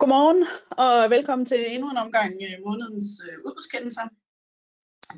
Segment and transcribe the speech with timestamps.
[0.00, 4.06] Godmorgen og velkommen til endnu en omgang øh, månedens øh, udbudskendelser.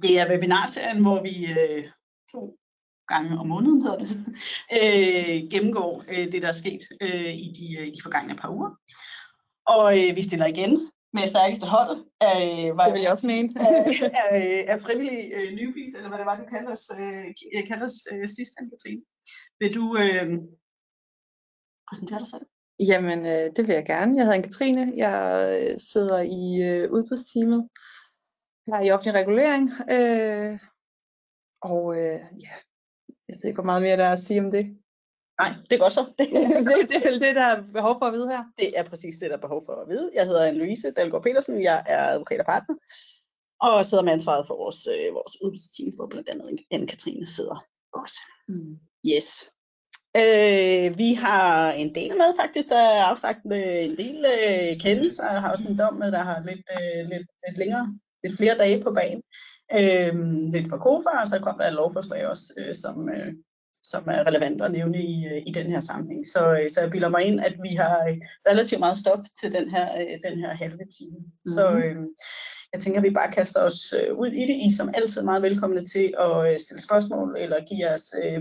[0.02, 1.84] Det er webinarserien, hvor vi øh,
[2.32, 2.58] to
[3.08, 4.10] gange om måneden hedder det,
[4.78, 8.70] øh, gennemgår det, der er sket øh, i, de, de forgangne par uger.
[9.66, 10.72] Og øh, vi stiller igen
[11.12, 13.48] med stærkeste hold af, var det vil jeg også mene.
[13.68, 13.74] af,
[14.22, 17.24] af, af frivillige øh, nybis, eller hvad det var, du kaldte os, øh,
[17.68, 19.02] kaldte os øh, sidst, Anne-Katrine.
[19.60, 20.28] Vil du øh,
[21.88, 22.46] præsentere dig selv?
[22.88, 24.16] Jamen, øh, det vil jeg gerne.
[24.16, 24.96] Jeg hedder Anne-Katrine.
[24.96, 25.16] Jeg
[25.52, 27.68] øh, sidder i øh, udbudsteamet
[28.68, 29.64] her i offentlig regulering.
[29.96, 30.58] Øh,
[31.70, 32.54] og øh, ja,
[33.28, 34.64] jeg ved ikke, hvor meget mere der er at sige om det.
[35.40, 36.04] Nej, det er godt så.
[36.18, 38.44] Det, det, det er vel det, der er behov for at vide her.
[38.58, 40.10] Det er præcis det, der er behov for at vide.
[40.14, 41.62] Jeg hedder Anne-Louise Dalgaard Petersen.
[41.62, 42.74] Jeg er advokat og partner.
[43.60, 48.20] Og sidder med ansvaret for vores, øh, vores udbudsteam, hvor blandt andet Anne-Katrine sidder også.
[48.48, 48.78] Mm.
[49.12, 49.28] Yes.
[50.16, 55.32] Øh, vi har en del med faktisk, der er afsagt øh, en del øh, kendelser.
[55.32, 58.58] Jeg har også en dom med, der har lidt, øh, lidt, lidt længere, lidt flere
[58.58, 59.22] dage på banen.
[59.78, 60.14] Øh,
[60.52, 63.32] lidt for KOFA, og så kom der et lovforslag også, øh, som, øh,
[63.84, 66.26] som er relevant at nævne i, øh, i den her sammenhæng.
[66.26, 67.96] Så, øh, så jeg bilder mig ind, at vi har
[68.50, 71.18] relativt meget stof til den her, øh, den her halve time.
[71.18, 71.46] Mm-hmm.
[71.46, 71.96] Så øh,
[72.72, 74.56] jeg tænker, at vi bare kaster os øh, ud i det.
[74.66, 78.38] I som altid meget velkomne til at øh, stille spørgsmål eller give jeres øh,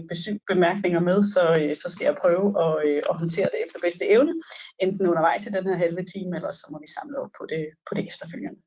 [0.48, 1.44] bemærkninger med, så,
[1.82, 4.34] så skal jeg prøve at, at håndtere det efter bedste evne,
[4.80, 7.64] enten undervejs i den her halve time, eller så må vi samle op på det,
[7.88, 8.59] på det efterfølgende.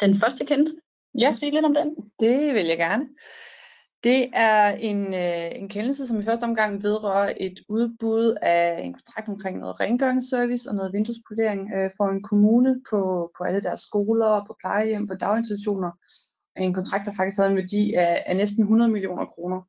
[0.00, 0.74] Den første kendelse,
[1.18, 1.26] ja.
[1.26, 1.88] Kan du sige lidt om den?
[2.20, 3.04] Det vil jeg gerne.
[4.04, 8.94] Det er en, øh, en kendelse, som i første omgang vedrører et udbud af en
[8.94, 13.80] kontrakt omkring noget rengøringsservice og noget vinduespolering øh, for en kommune på, på alle deres
[13.80, 15.90] skoler, på plejehjem, på daginstitutioner.
[16.56, 19.60] En kontrakt, der faktisk havde en værdi af, af næsten 100 millioner kroner.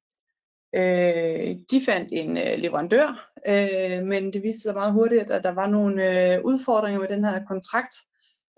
[0.75, 5.51] Øh, de fandt en øh, leverandør, øh, men det viste sig meget hurtigt, at der
[5.51, 7.95] var nogle øh, udfordringer med den her kontrakt.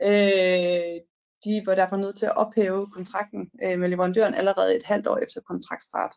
[0.03, 1.01] Øh,
[1.45, 5.17] de var derfor nødt til at ophæve kontrakten øh, med leverandøren allerede et halvt år
[5.17, 6.13] efter kontraktstart.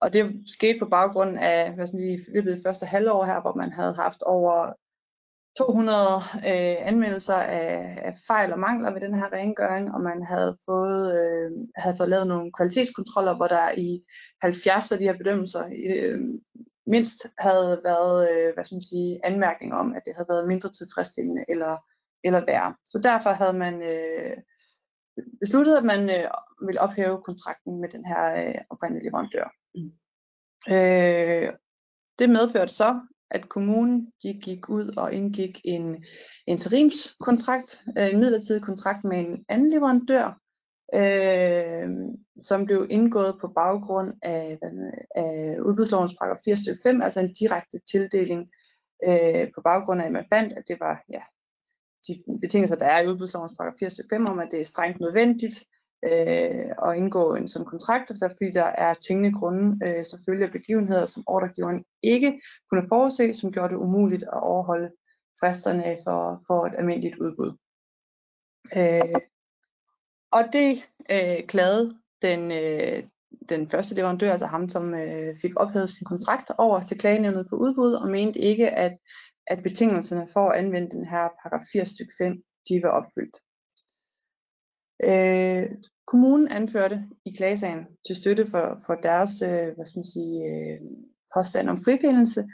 [0.00, 3.24] Og det skete på baggrund af, hvad skal man sige, løbet af det første halvår
[3.24, 4.72] her, hvor man havde haft over
[5.56, 5.98] 200
[6.36, 11.02] øh, anmeldelser af, af fejl og mangler ved den her rengøring, og man havde fået,
[11.20, 14.02] øh, havde fået lavet nogle kvalitetskontroller, hvor der i
[14.42, 16.20] 70 af de her bedømmelser øh,
[16.86, 20.70] mindst havde været øh, hvad skal man sige, anmærkninger om, at det havde været mindre
[20.72, 21.72] tilfredsstillende eller
[22.26, 22.74] eller værre.
[22.84, 24.36] Så derfor havde man øh,
[25.40, 26.30] besluttet, at man øh,
[26.66, 29.46] ville ophæve kontrakten med den her øh, oprindelige leverandør.
[29.74, 29.92] Mm.
[30.74, 31.52] Øh,
[32.18, 33.00] det medførte så,
[33.30, 36.04] at kommunen de gik ud og indgik en
[36.46, 40.40] interimskontrakt, øh, en midlertidig kontrakt med en anden leverandør,
[40.94, 41.88] øh,
[42.38, 44.58] som blev indgået på baggrund af,
[45.16, 48.48] af udbudslovens paragraf 4 stykke 5, altså en direkte tildeling
[49.04, 51.22] øh, på baggrund af, at man fandt, at det var ja,
[52.08, 55.64] de betingelser, der er i udbudslovens paragraf 80 5 om, at det er strengt nødvendigt
[56.04, 60.52] øh, at indgå en sådan kontrakt, der, fordi der er tyngende grunde, øh, selvfølgelig af
[60.52, 62.40] begivenheder, som ordregiveren ikke
[62.70, 64.90] kunne forudse, som gjorde det umuligt at overholde
[65.40, 67.52] fristerne for, for et almindeligt udbud.
[68.76, 69.20] Øh,
[70.32, 71.92] og det øh, klagede
[72.22, 73.02] den, øh,
[73.48, 77.56] den første leverandør, altså ham, som øh, fik ophævet sin kontrakt over til klagenævnet for
[77.56, 78.98] udbud, og mente ikke, at
[79.46, 83.36] at betingelserne for at anvende den her paragraf 80 stykke 5, de var opfyldt.
[85.04, 85.70] Øh,
[86.06, 90.80] kommunen anførte i klagesagen til støtte for, for deres øh, hvad skal man sige, øh,
[91.36, 92.44] påstand om fripillelse,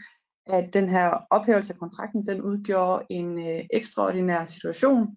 [0.47, 5.17] at den her ophævelse af kontrakten, den udgjorde en øh, ekstraordinær situation,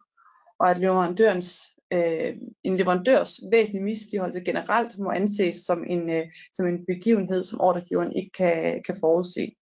[0.60, 1.62] og at leverandørens,
[1.94, 2.34] øh,
[2.64, 8.14] en leverandørs væsentlige misligeholdelse generelt må anses som en, øh, som en begivenhed, som ordregiveren
[8.14, 9.56] ikke kan, kan forudse.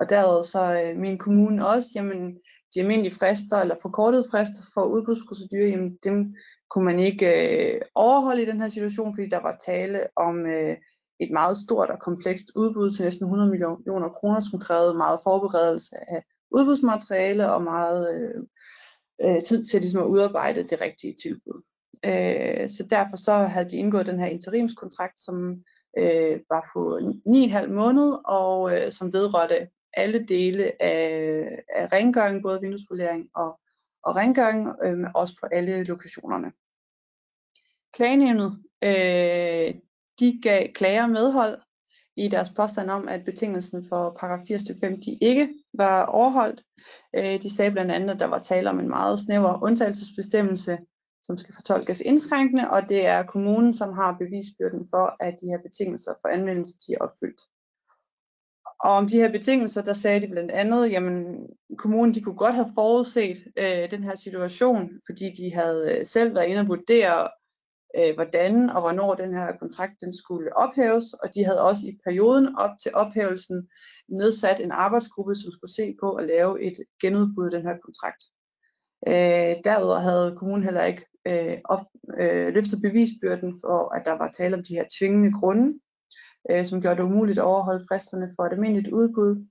[0.00, 2.34] Og derudover så øh, min kommune også, jamen
[2.74, 6.34] de almindelige frister eller forkortede frister for udbudsprocedurer, jamen dem
[6.70, 7.26] kunne man ikke
[7.74, 10.76] øh, overholde i den her situation, fordi der var tale om øh,
[11.20, 15.96] et meget stort og komplekst udbud til næsten 100 millioner kroner, som krævede meget forberedelse
[16.10, 18.42] af udbudsmateriale og meget øh,
[19.22, 21.62] øh, tid til ligesom at udarbejde det rigtige tilbud.
[22.04, 25.56] Øh, så derfor så havde de indgået den her interimskontrakt, som
[25.98, 32.60] øh, var på 9,5 måned, og øh, som vedrørte alle dele af, af rengøring, både
[32.60, 33.60] vinduespolering og,
[34.04, 36.52] og rengøring, øh, også på alle lokationerne.
[37.92, 39.74] Klagenævnet, øh,
[40.20, 41.58] de gav klager medhold
[42.16, 46.62] i deres påstand om, at betingelsen for paragraf 80 5 de ikke var overholdt.
[47.16, 50.78] Øh, de sagde blandt andet, at der var tale om en meget snæver undtagelsesbestemmelse,
[51.22, 55.58] som skal fortolkes indskrænkende, og det er kommunen, som har bevisbyrden for, at de her
[55.62, 57.40] betingelser for anvendelse de er opfyldt.
[58.80, 61.46] Og om de her betingelser, der sagde de blandt andet, jamen
[61.78, 66.34] kommunen de kunne godt have forudset øh, den her situation, fordi de havde øh, selv
[66.34, 67.28] været inde og vurdere,
[67.98, 71.98] øh, hvordan og hvornår den her kontrakt den skulle ophæves, og de havde også i
[72.04, 73.68] perioden op til ophævelsen
[74.08, 78.22] nedsat en arbejdsgruppe, som skulle se på at lave et genudbud af den her kontrakt.
[79.08, 81.84] Øh, derudover havde kommunen heller ikke øh, op,
[82.18, 85.78] øh, løftet bevisbyrden for, at der var tale om de her tvingende grunde,
[86.50, 89.46] øh, som gjorde det umuligt at overholde fristerne for et almindeligt udbud.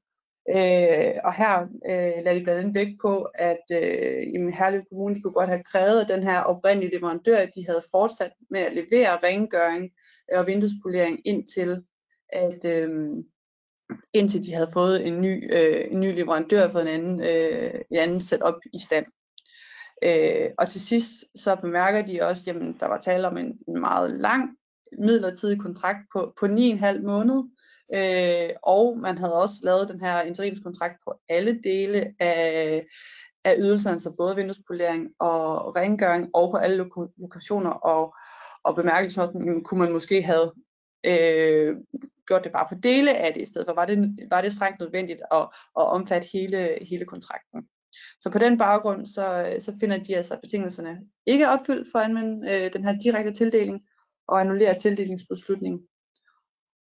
[0.56, 5.16] Øh, og her øh, lader de blandt andet vægt på, at øh, jamen, Herlev Kommune
[5.16, 8.74] de kunne godt have krævet, at den her oprindelige leverandør, de havde fortsat med at
[8.74, 9.92] levere rengøring
[10.34, 11.84] øh, og vinduespolering indtil,
[12.34, 12.90] at, øh,
[14.14, 17.98] indtil de havde fået en ny, øh, en ny leverandør for en anden, øh, en
[17.98, 19.06] anden setup i stand.
[20.04, 23.80] Øh, og til sidst så bemærker de også, at der var tale om en, en
[23.80, 24.58] meget lang
[24.98, 27.44] midlertidig kontrakt på, på 9,5 måned,
[27.96, 32.86] øh, og man havde også lavet den her interimskontrakt på alle dele af,
[33.46, 38.16] af ydelserne, så både vinduespolering og rengøring, og på alle lok- lokationer, og,
[38.64, 40.52] og bemærkelsen også, kunne man måske have
[41.06, 41.76] øh,
[42.28, 44.80] gjort det bare på dele af det i stedet for, var det, var det strengt
[44.80, 45.42] nødvendigt at,
[45.80, 47.64] at omfatte hele, hele kontrakten.
[48.22, 52.52] Så på den baggrund, så, så finder de altså betingelserne ikke opfyldt for at anvende
[52.52, 53.82] øh, den her direkte tildeling,
[54.28, 55.88] og annullere tildelingsbeslutningen.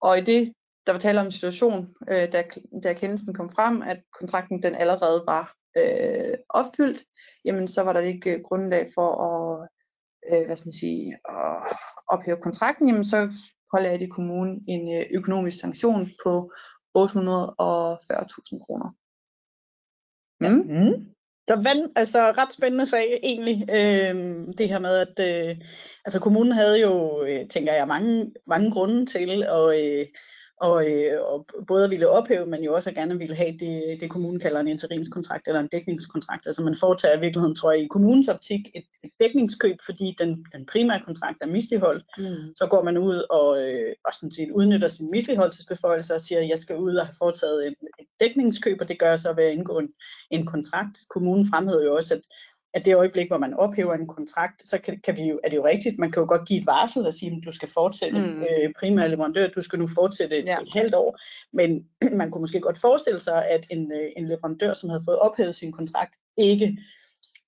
[0.00, 0.52] Og i det,
[0.86, 2.44] der var tale om en situation, øh, da,
[2.82, 7.04] da kendelsen kom frem, at kontrakten den allerede var øh, opfyldt,
[7.44, 9.68] jamen så var der ikke grundlag for at,
[10.32, 11.76] øh, hvad skal man sige, at
[12.08, 13.32] ophæve kontrakten, jamen så
[13.74, 16.50] pålagde de kommunen en øh, økonomisk sanktion på
[16.98, 17.04] 840.000
[18.64, 18.90] kroner.
[20.40, 20.48] Mm.
[20.48, 21.13] Mm
[21.48, 24.14] der vand, altså ret spændende sag egentlig, øh,
[24.58, 25.56] det her med, at øh,
[26.04, 30.06] altså kommunen havde jo, øh, tænker jeg, mange, mange grunde til at, øh,
[30.60, 34.40] og, øh, og både ville ophæve, men jo også gerne ville have det, det kommunen
[34.40, 36.46] kalder en interimskontrakt eller en dækningskontrakt.
[36.46, 40.46] Altså man foretager i virkeligheden, tror jeg, i kommunens optik et, et dækningskøb, fordi den,
[40.52, 42.04] den primære kontrakt er misligeholdt.
[42.18, 42.54] Mm.
[42.56, 46.48] Så går man ud og, øh, og sådan set udnytter sin misligeholdelsesbeføjelse og siger, at
[46.48, 49.44] jeg skal ud og have foretaget et, et dækningskøb, og det gør jeg så ved
[49.44, 49.88] at indgå en,
[50.30, 50.98] en kontrakt.
[51.10, 52.20] Kommunen fremhævede jo også, at
[52.74, 55.56] at det øjeblik, hvor man ophæver en kontrakt, så kan, kan vi jo, er det
[55.56, 58.20] jo rigtigt, man kan jo godt give et varsel og sige, at du skal fortsætte
[58.20, 58.42] mm.
[58.42, 60.56] øh, primær leverandør, du skal nu fortsætte et, ja.
[60.56, 61.18] et halvt år,
[61.52, 61.86] men
[62.20, 65.56] man kunne måske godt forestille sig, at en, øh, en leverandør, som havde fået ophævet
[65.56, 66.78] sin kontrakt, ikke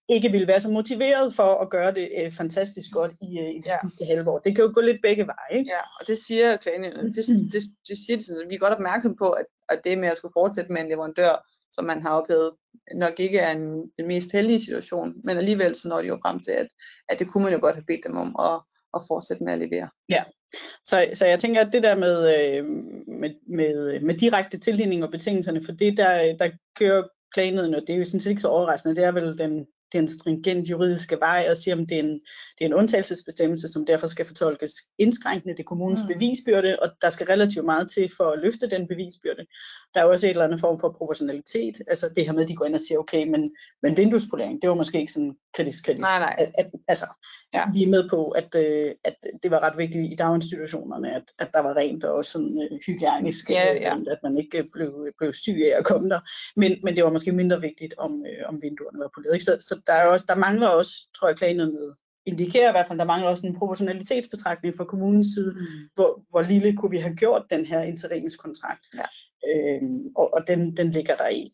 [0.09, 3.59] ikke ville være så motiveret for at gøre det øh, fantastisk godt i, øh, i
[3.59, 3.79] det ja.
[3.81, 4.39] sidste halve år.
[4.39, 5.59] Det kan jo gå lidt begge veje.
[5.59, 5.71] Ikke?
[5.71, 7.17] Ja, og det siger klagenævnet.
[7.17, 10.09] Det, det, det siger de sådan, vi er godt opmærksom på, at, at det med
[10.09, 11.35] at skulle fortsætte med en leverandør,
[11.73, 12.53] som man har ophævet,
[12.95, 16.41] nok ikke er en, den mest heldige situation, men alligevel så når de jo frem
[16.41, 16.67] til, at,
[17.09, 18.61] at det kunne man jo godt have bedt dem om at,
[18.95, 19.89] at fortsætte med at levere.
[20.09, 20.25] Ja,
[20.85, 22.65] så, så jeg tænker, at det der med, øh,
[23.21, 27.03] med, med, med direkte tildeling og betingelserne, for det der, der kører
[27.35, 29.67] klagenøden, og det er jo sådan set ikke så overraskende, det er vel den,
[29.99, 32.21] den stringent juridiske vej og siger, at det er, en,
[32.59, 35.55] det er en undtagelsesbestemmelse, som derfor skal fortolkes indskrænkende.
[35.55, 36.09] Det er kommunens mm.
[36.09, 39.47] bevisbyrde, og der skal relativt meget til for at løfte den bevisbyrde.
[39.95, 41.83] Der er også et eller andet form for proportionalitet.
[41.89, 43.51] Altså det her med, at de går ind og siger, okay, men,
[43.83, 46.01] men vinduespolering, det var måske ikke sådan kritisk kritisk.
[46.01, 46.35] Nej, nej.
[46.39, 47.07] At, at, altså,
[47.55, 47.65] ja.
[47.73, 51.49] vi er med på, at, øh, at det var ret vigtigt i daginstitutionerne, at, at
[51.55, 53.97] der var rent og også sådan øh, hygiejnisk, ja, ja.
[53.97, 56.21] Øh, at man ikke blev, blev syg af at komme der.
[56.57, 59.43] Men, men det var måske mindre vigtigt, om, øh, om vinduerne var poleret.
[59.43, 61.95] Så, så der, er også, der mangler også, tror jeg, klagenødnet
[62.27, 65.67] indikerer i hvert fald, der mangler også en proportionalitetsbetragtning fra kommunens side, mm.
[65.95, 68.87] hvor, hvor lille kunne vi have gjort den her interimskontrakt.
[68.95, 69.07] Ja.
[69.49, 71.53] Øhm, og, og den, den ligger der i.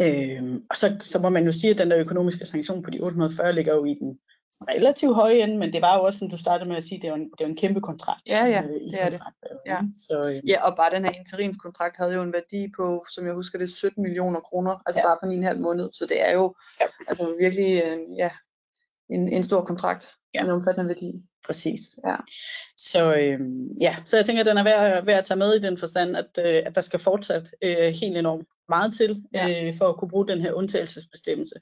[0.00, 3.00] Øhm, og så, så må man jo sige, at den der økonomiske sanktion på de
[3.00, 4.18] 840 ligger jo i den
[4.68, 7.04] relativt høje ende, men det var jo også, som du startede med at sige, det
[7.04, 8.22] er jo en, det er en kæmpe kontrakt.
[8.26, 9.20] Ja, ja, øh, det er det.
[9.66, 9.78] Ja.
[9.96, 10.48] Så, øh.
[10.48, 13.70] ja, og bare den her interimskontrakt havde jo en værdi på, som jeg husker det,
[13.70, 15.06] 17 millioner kroner, altså ja.
[15.06, 16.86] bare på 9,5 måned, så det er jo ja.
[17.08, 18.30] altså virkelig øh, ja,
[19.10, 20.44] en, en stor kontrakt, ja.
[20.44, 21.22] en omfattende værdi.
[21.46, 21.80] Præcis.
[22.06, 22.16] Ja.
[22.76, 23.40] Så, øh,
[23.80, 23.96] ja.
[24.06, 26.38] så jeg tænker, at den er værd, værd at tage med i den forstand, at,
[26.38, 29.68] øh, at der skal fortsat øh, helt enormt meget til, ja.
[29.68, 31.54] øh, for at kunne bruge den her undtagelsesbestemmelse.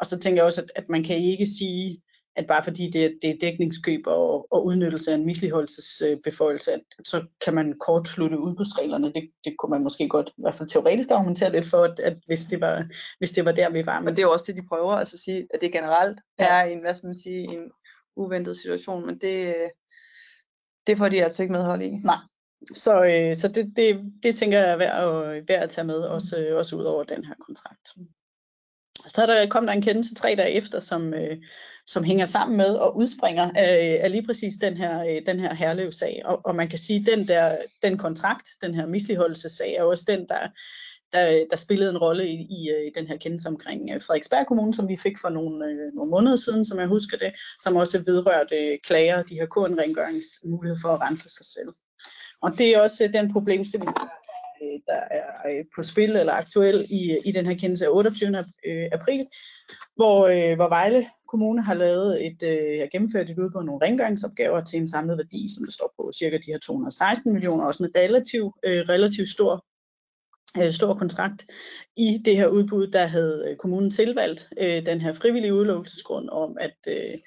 [0.00, 2.02] Og så tænker jeg også, at, at man kan ikke sige,
[2.36, 7.08] at bare fordi det, det er dækningskøb og, og udnyttelse af en misligeholdelsesbeføjelse, at, at
[7.08, 9.12] så kan man kortslutte udbudsreglerne.
[9.12, 12.16] Det, det kunne man måske godt, i hvert fald teoretisk argumentere lidt for, at, at
[12.26, 12.86] hvis, det var,
[13.18, 14.00] hvis det var der, vi var.
[14.00, 16.46] Men det er jo også det, de prøver, altså at sige, at det generelt ja.
[16.46, 17.70] er en, hvad skal man sige, en
[18.16, 19.54] uventet situation, men det,
[20.86, 21.90] det får de altså ikke medhold i.
[22.04, 22.18] Nej.
[22.74, 26.00] Så, øh, så det, det, det tænker jeg er værd at, værd at tage med,
[26.00, 27.88] også, også ud over den her kontrakt.
[29.08, 31.36] Så der, kom der en kendelse tre dage efter, som, øh,
[31.86, 35.54] som hænger sammen med og udspringer af, af lige præcis den her, øh, den her
[35.54, 36.22] herlevsag.
[36.24, 40.04] Og, og man kan sige, at den, der, den kontrakt, den her misligeholdelsesag, er også
[40.08, 40.48] den, der,
[41.12, 44.74] der, der spillede en rolle i, i, i den her kendelse omkring øh, Frederiksberg Kommune,
[44.74, 47.98] som vi fik for nogle, øh, nogle måneder siden, som jeg husker det, som også
[47.98, 51.68] vedrørte øh, klager, de her KN-rengøringsmulighed for at rense sig selv.
[52.42, 54.08] Og det er også den problemstilling, der
[54.62, 58.44] Øh, der er øh, på spil eller aktuel i, i den her kendelse af 28.
[58.66, 59.26] Øh, april,
[59.96, 62.36] hvor, hvor Vejle Kommune har lavet et,
[62.80, 66.12] har gennemført et udbud af nogle rengøringsopgaver til en samlet værdi, som der står på
[66.18, 69.64] cirka de her 216 millioner, også med relativt, relativt stor
[70.70, 71.46] stor kontrakt.
[71.96, 76.76] I det her udbud, der havde kommunen tilvalgt øh, den her frivillige udelukkelsesgrund om, at,
[76.88, 77.18] øh,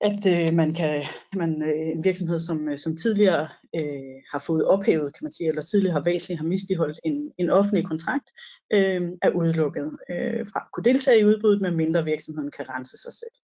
[0.00, 1.02] at øh, man kan,
[1.36, 5.48] man, øh, en virksomhed, som, øh, som tidligere øh, har fået ophævet, kan man sige,
[5.48, 8.30] eller tidligere har væsentligt har misligeholdt en, en offentlig kontrakt,
[8.72, 12.96] øh, er udelukket øh, fra at kunne deltage i udbuddet, med mindre virksomheden kan rense
[12.96, 13.34] sig selv.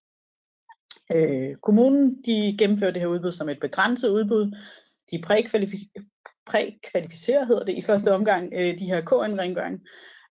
[1.15, 4.57] Øh, kommunen de gennemfører det her udbud som et begrænset udbud.
[5.11, 5.21] De
[6.45, 9.79] prækvalificerer, hedder det i første omgang, øh, de her KN-rengøring,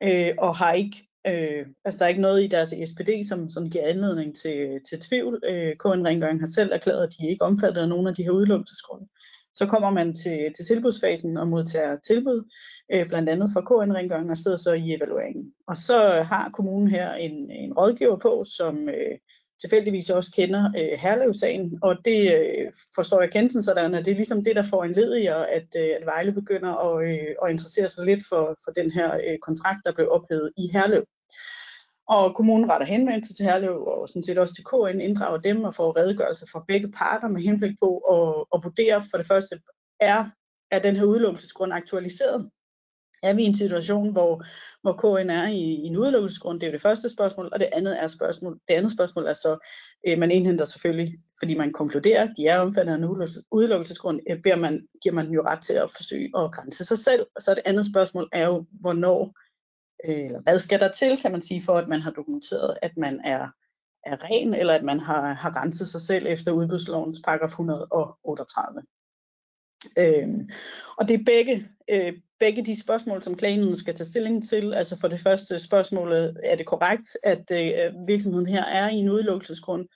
[0.03, 3.69] øh, og har ikke, øh, altså der er ikke noget i deres SPD, som, som
[3.69, 5.41] giver anledning til, til tvivl.
[5.45, 9.07] Øh, KN-rengøring har selv erklæret, at de ikke omfatter nogen af de her udelukkelsesgrunde.
[9.53, 12.51] Så kommer man til, til tilbudsfasen og modtager tilbud,
[12.93, 15.53] øh, blandt andet fra KN-rengøring og sidder så i evalueringen.
[15.67, 15.97] Og så
[16.31, 19.17] har kommunen her en, en rådgiver på, som øh,
[19.61, 24.15] tilfældigvis også kender øh, Herlev-sagen, og det øh, forstår jeg kendelsen sådan, at det er
[24.15, 27.89] ligesom det, der får en led at, øh, at Vejle begynder at, øh, at interessere
[27.89, 31.05] sig lidt for, for den her øh, kontrakt, der blev ophævet i Herlev.
[32.07, 35.73] Og kommunen retter henvendelse til Herlev og sådan set også til KN, inddrager dem og
[35.73, 39.59] får redegørelse fra begge parter med henblik på at, at vurdere for det første,
[39.99, 40.29] er,
[40.71, 42.49] er den her udelukkelsesgrund aktualiseret?
[43.23, 44.43] Er vi i en situation, hvor,
[44.81, 46.59] hvor KN er i, i en udelukkelsesgrund?
[46.59, 48.59] Det er jo det første spørgsmål, og det andet er spørgsmål.
[48.67, 49.67] Det andet spørgsmål er så,
[50.07, 54.41] øh, man indhenter selvfølgelig, fordi man konkluderer, at de er omfattet af en udelukkelsesgrund, øh,
[54.41, 57.25] beder man, giver man jo ret til at forsøge at rense sig selv.
[57.35, 59.35] Og så det andet spørgsmål er jo, hvornår,
[60.05, 62.91] øh, eller hvad skal der til, kan man sige, for at man har dokumenteret, at
[62.97, 63.47] man er,
[64.05, 68.81] er ren, eller at man har, har renset sig selv efter udbudslovens paragraf 138.
[69.97, 70.49] Øhm,
[70.97, 74.73] og det er begge, øh, begge de spørgsmål, som klagen skal tage stilling til.
[74.73, 79.09] Altså for det første spørgsmålet, er det korrekt, at øh, virksomheden her er i en
[79.09, 79.87] udelukkelsesgrund?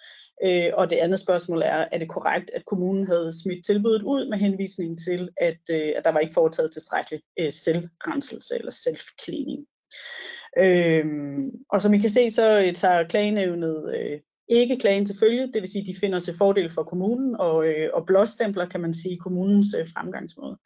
[0.46, 4.30] Øh, og det andet spørgsmål er, er det korrekt, at kommunen havde smidt tilbuddet ud
[4.30, 9.66] med henvisning til, at, øh, at der var ikke foretaget tilstrækkelig øh, selvrenselse eller selvklining.
[10.58, 11.06] Øh,
[11.70, 14.20] og som I kan se, så øh, tager klagenævnet øh,
[14.50, 17.66] ikke klagen til følge, det vil sige, at de finder til fordel for kommunen og,
[17.66, 20.58] øh, og blåstempler, kan man sige, kommunens øh, fremgangsmåde.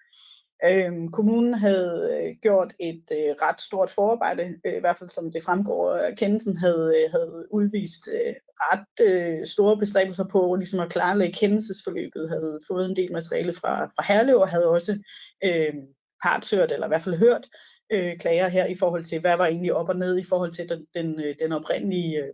[0.65, 5.31] Øhm, kommunen havde øh, gjort et øh, ret stort forarbejde, øh, i hvert fald som
[5.31, 10.79] det fremgår af kendelsen, havde, øh, havde udvist øh, ret øh, store bestræbelser på ligesom
[10.79, 14.99] at klarlægge kendelsesforløbet, havde fået en del materiale fra, fra Herlev og havde også
[15.43, 15.73] øh,
[16.23, 17.47] partshørt, eller i hvert fald hørt
[17.91, 20.69] øh, klager her i forhold til, hvad var egentlig op og ned i forhold til
[20.69, 22.33] den, den, øh, den oprindelige øh,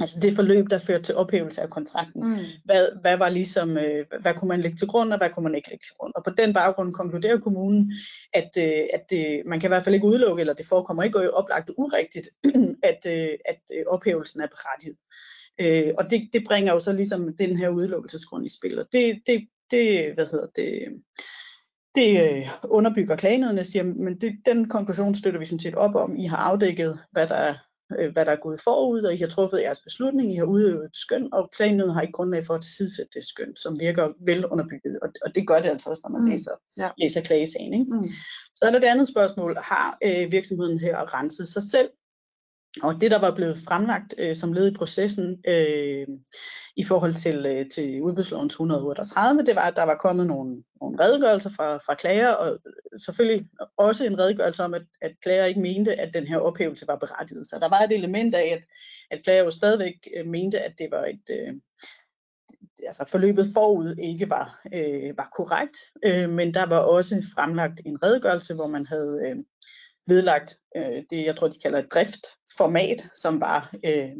[0.00, 2.28] altså det forløb, der førte til ophævelse af kontrakten.
[2.28, 2.36] Mm.
[2.64, 5.54] Hvad, hvad var ligesom, øh, hvad kunne man lægge til grund, og hvad kunne man
[5.54, 6.12] ikke lægge til grund?
[6.16, 7.92] Og på den baggrund konkluderer kommunen,
[8.32, 11.34] at, øh, at øh, man kan i hvert fald ikke udelukke, eller det forekommer ikke
[11.34, 12.28] oplagt urigtigt,
[12.90, 14.96] at, øh, at øh, ophævelsen er berettiget.
[15.60, 18.78] Øh, og det, det bringer jo så ligesom den her udelukkelsesgrund i spil.
[18.78, 21.02] Og det, det, det hvad hedder det,
[21.94, 26.16] det øh, underbygger klagenødene, siger, men det, den konklusion støtter vi sådan set op om.
[26.16, 27.54] I har afdækket, hvad der
[27.98, 30.84] øh, hvad der er gået forud, og I har truffet jeres beslutning, I har udøvet
[30.84, 34.46] et skøn, og klagenøden har ikke grundlag for at tilsidesætte det skøn, som virker vel
[34.46, 36.30] underbygget, og, og det gør det altså også, når man mm.
[36.30, 36.88] læser, ja.
[36.98, 37.74] læser klagesagen.
[37.74, 37.92] Ikke?
[37.92, 38.02] Mm.
[38.56, 41.88] Så er der det andet spørgsmål, har øh, virksomheden her renset sig selv?
[42.82, 46.06] Og det, der var blevet fremlagt øh, som led i processen øh,
[46.76, 51.04] i forhold til, øh, til udbudslovens 138, det var, at der var kommet nogle, nogle
[51.04, 52.58] redegørelser fra, fra klager, og
[53.04, 53.46] selvfølgelig
[53.78, 57.46] også en redegørelse om, at, at klager ikke mente, at den her ophævelse var berettiget.
[57.46, 58.64] Så der var et element af, at,
[59.10, 61.22] at klager jo stadigvæk øh, mente, at det var et...
[61.30, 61.54] Øh,
[62.86, 68.02] altså forløbet forud ikke var, øh, var korrekt, øh, men der var også fremlagt en
[68.02, 69.36] redegørelse, hvor man havde øh,
[70.10, 74.10] vedlagt øh, det, jeg tror, de kalder et driftformat, som var øh,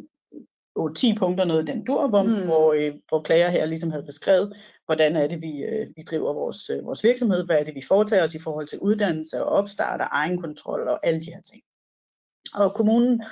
[0.97, 2.45] 10 punkter noget i den dur, hvor, mm.
[2.45, 4.57] hvor, øh, hvor klager her ligesom havde beskrevet,
[4.87, 7.83] hvordan er det, vi, øh, vi driver vores, øh, vores virksomhed, hvad er det, vi
[7.89, 11.63] foretager os i forhold til uddannelse og opstart og egenkontrol og alle de her ting.
[12.55, 13.23] Og kommunen,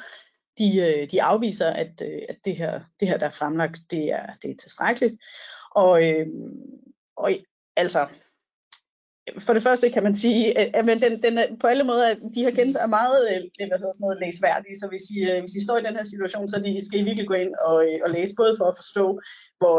[0.58, 4.12] de, øh, de afviser, at, øh, at det, her, det her, der er fremlagt, det
[4.12, 5.14] er, det er tilstrækkeligt.
[5.74, 6.26] Og, øh,
[7.16, 7.30] og
[7.76, 8.08] altså,
[9.38, 12.50] for det første kan man sige, at den, den er, på alle måder, de her
[12.50, 13.22] kendelser er meget
[13.56, 16.48] hvad hedder sådan noget, læsværdige, så hvis I, hvis I står i den her situation,
[16.48, 19.20] så de, skal I virkelig gå ind og, og læse, både for at forstå,
[19.58, 19.78] hvor,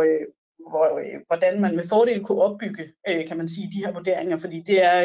[0.70, 0.88] hvor,
[1.28, 2.84] hvordan man med fordel kunne opbygge,
[3.28, 5.00] kan man sige, de her vurderinger, fordi det er,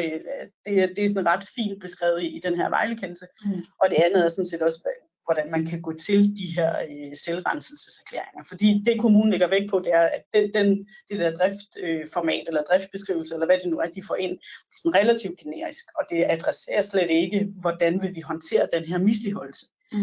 [0.65, 3.63] det er, det er sådan ret fint beskrevet i, i den her vejlekendelse, mm.
[3.81, 4.81] og det andet er sådan set også,
[5.27, 8.45] hvordan man kan gå til de her øh, selvrenselsserklæringer.
[8.49, 12.49] Fordi det kommunen lægger vægt på, det er, at den, den, det der driftformat øh,
[12.49, 15.85] eller driftbeskrivelse, eller hvad det nu er, de får ind, det er sådan relativt generisk,
[15.99, 19.67] og det adresserer slet ikke, hvordan vil vi håndtere den her misligeholdelse.
[19.93, 19.99] Mm.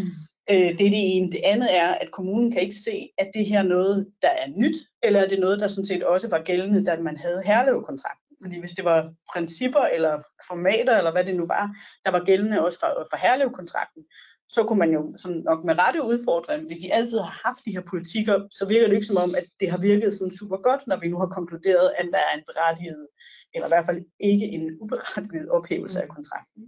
[0.49, 1.31] Øh, det er det ene.
[1.31, 4.47] Det andet er, at kommunen kan ikke se, at det her er noget, der er
[4.57, 8.31] nyt, eller er det noget, der sådan set også var gældende, da man havde herlevekontrakten.
[8.41, 11.75] Fordi hvis det var principper eller formater, eller hvad det nu var,
[12.05, 14.03] der var gældende også for, for herlevekontrakten,
[14.53, 16.65] så kunne man jo sådan nok med rette udfordre dem.
[16.65, 19.45] Hvis I altid har haft de her politikker, så virker det ikke som om, at
[19.59, 22.43] det har virket sådan super godt, når vi nu har konkluderet, at der er en
[22.49, 23.07] berettiget,
[23.53, 26.61] eller i hvert fald ikke en uberettiget ophævelse af kontrakten.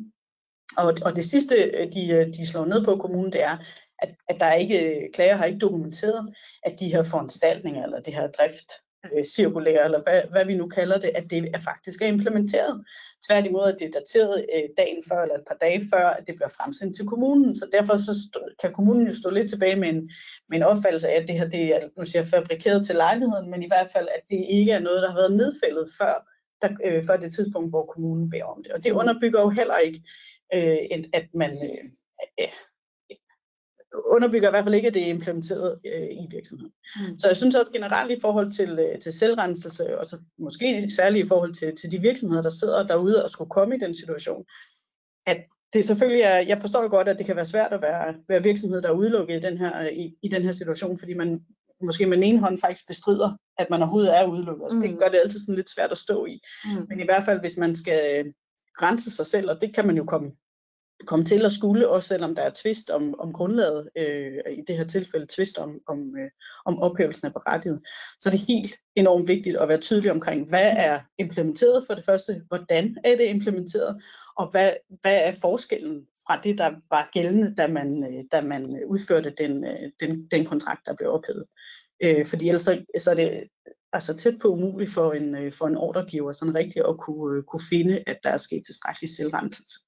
[0.77, 1.55] Og, og det sidste,
[1.95, 3.57] de, de slår ned på kommunen, det er,
[3.99, 8.27] at, at der ikke, klager har ikke dokumenteret, at de her foranstaltninger, eller det her
[8.27, 12.01] drift, øh, Øh, cirkulære, eller hvad, hvad vi nu kalder det, at det er faktisk
[12.01, 12.85] er implementeret.
[13.27, 16.35] Tværtimod at det er dateret øh, dagen før eller et par dage før, at det
[16.35, 17.55] bliver fremsendt til kommunen.
[17.55, 20.09] Så derfor så stå, kan kommunen jo stå lidt tilbage med en,
[20.49, 23.63] med en opfattelse af, at det her det er nu siger fabrikeret til lejligheden, men
[23.63, 26.13] i hvert fald, at det ikke er noget, der har været nedfældet før,
[26.61, 28.71] der, øh, før det tidspunkt, hvor kommunen beder om det.
[28.71, 30.01] Og det underbygger jo heller ikke,
[30.53, 30.77] øh,
[31.13, 32.47] at man øh,
[33.93, 36.73] underbygger i hvert fald ikke, at det er implementeret øh, i virksomheden.
[36.95, 37.19] Mm.
[37.19, 41.25] Så jeg synes også generelt i forhold til, øh, til selvrenselse, og så måske særligt
[41.25, 44.45] i forhold til, til de virksomheder, der sidder derude og skulle komme i den situation,
[45.25, 45.37] at
[45.73, 48.81] det selvfølgelig er, jeg forstår godt, at det kan være svært at være, være virksomhed,
[48.81, 51.41] der er udelukket i den, her, i, i den her situation, fordi man
[51.81, 54.67] måske med den ene hånd faktisk bestrider, at man overhovedet er udelukket.
[54.71, 54.81] Mm.
[54.81, 56.39] Det gør det altid sådan lidt svært at stå i.
[56.65, 56.85] Mm.
[56.89, 58.33] Men i hvert fald, hvis man skal
[58.81, 60.31] rense sig selv, og det kan man jo komme
[61.05, 64.77] komme til at skulle, også selvom der er tvist om, om grundlaget, øh, i det
[64.77, 66.29] her tilfælde tvist om, om, øh,
[66.65, 67.81] om ophævelsen af berettiget,
[68.19, 72.05] så er det helt enormt vigtigt at være tydelig omkring, hvad er implementeret for det
[72.05, 74.03] første, hvordan er det implementeret,
[74.37, 78.83] og hvad, hvad er forskellen fra det, der var gældende, da man, øh, da man
[78.87, 81.45] udførte den, øh, den, den kontrakt, der blev ophævet.
[82.03, 83.43] Øh, fordi ellers så, så er det
[83.93, 87.43] altså tæt på umuligt for en, øh, for en ordregiver sådan rigtigt at kunne, øh,
[87.43, 89.79] kunne finde, at der er sket tilstrækkelig selvrenselse.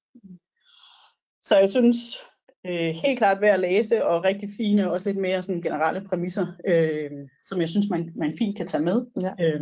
[1.46, 1.98] Så jeg synes
[2.66, 6.08] øh, helt klart værd at læse, og rigtig fine, og også lidt mere sådan generelle
[6.08, 7.10] præmisser, øh,
[7.44, 9.06] som jeg synes, man, man fint kan tage med.
[9.22, 9.32] Ja.
[9.40, 9.60] Øh,